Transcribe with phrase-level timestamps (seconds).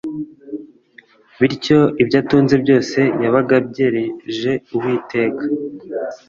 [1.39, 5.43] bityo ibyo atunze byose yabaga abyereje Uwiteka,